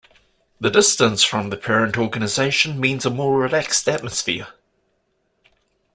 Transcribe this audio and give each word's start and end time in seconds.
The 0.59 0.71
distance 0.71 1.21
from 1.21 1.51
the 1.51 1.57
parent 1.57 1.95
organization 1.95 2.79
means 2.79 3.05
a 3.05 3.11
more 3.11 3.37
relaxed 3.37 3.87
atmosphere. 3.87 4.47